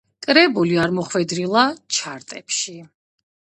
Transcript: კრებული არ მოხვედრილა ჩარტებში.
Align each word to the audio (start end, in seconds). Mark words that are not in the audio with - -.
კრებული 0.27 0.79
არ 0.85 0.95
მოხვედრილა 1.01 1.67
ჩარტებში. 1.99 2.77